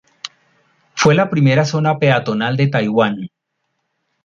[0.95, 3.29] Fue la primera zona peatonal de Taiwán.